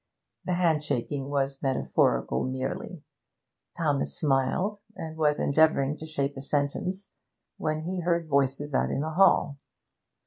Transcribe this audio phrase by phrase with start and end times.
[0.45, 3.03] The handshaking was metaphorical merely.
[3.77, 7.11] Thomas smiled, and was endeavouring to shape a sentence,
[7.57, 9.57] when he heard voices out in the hall.